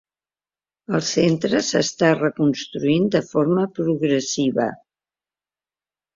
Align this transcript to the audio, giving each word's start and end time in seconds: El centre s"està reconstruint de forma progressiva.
El 0.99 1.03
centre 1.09 1.59
s"està 1.59 2.09
reconstruint 2.15 3.07
de 3.17 3.23
forma 3.29 3.67
progressiva. 3.77 4.69